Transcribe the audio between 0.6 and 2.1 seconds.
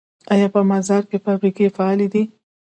مزار کې فابریکې فعالې